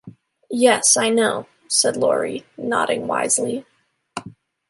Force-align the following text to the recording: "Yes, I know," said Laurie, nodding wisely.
"Yes, 0.49 0.97
I 0.97 1.09
know," 1.09 1.45
said 1.67 1.95
Laurie, 1.95 2.43
nodding 2.57 3.05
wisely. 3.05 3.67